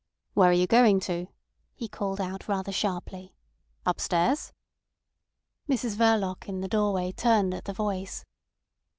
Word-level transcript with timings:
"Where 0.33 0.49
are 0.49 0.53
you 0.53 0.65
going 0.65 0.99
to?" 1.01 1.27
he 1.75 1.87
called 1.87 2.19
out 2.19 2.47
rather 2.47 2.71
sharply. 2.71 3.35
"Upstairs?" 3.85 4.51
Mrs 5.69 5.95
Verloc 5.95 6.47
in 6.49 6.61
the 6.61 6.67
doorway 6.67 7.11
turned 7.11 7.53
at 7.53 7.65
the 7.65 7.73
voice. 7.73 8.25